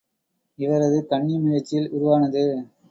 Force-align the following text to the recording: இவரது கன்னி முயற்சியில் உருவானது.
இவரது 0.59 0.99
கன்னி 1.07 1.37
முயற்சியில் 1.37 1.91
உருவானது. 1.91 2.43